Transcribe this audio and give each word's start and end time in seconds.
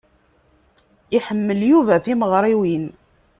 Iḥemmel 1.17 1.59
Yuba 1.69 1.95
timeɣṛiwin. 2.05 2.85